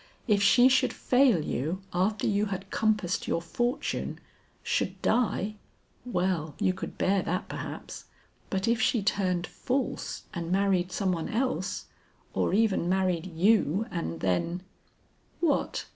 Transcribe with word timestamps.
If 0.27 0.41
she 0.41 0.67
should 0.67 0.93
fail 0.93 1.45
you 1.45 1.83
after 1.93 2.25
you 2.25 2.47
had 2.47 2.71
compassed 2.71 3.27
your 3.27 3.39
fortune, 3.39 4.19
should 4.63 4.99
die 5.03 5.57
well 6.05 6.55
you 6.59 6.73
could 6.73 6.97
bear 6.97 7.21
that 7.21 7.47
perhaps; 7.47 8.05
but 8.49 8.67
if 8.67 8.81
she 8.81 9.03
turned 9.03 9.45
false, 9.45 10.23
and 10.33 10.51
married 10.51 10.91
some 10.91 11.11
one 11.11 11.29
else, 11.29 11.85
or 12.33 12.51
even 12.51 12.89
married 12.89 13.27
you 13.27 13.85
and 13.91 14.21
then" 14.21 14.63
"What?" 15.39 15.85